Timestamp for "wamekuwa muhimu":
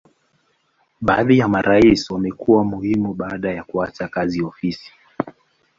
2.11-3.13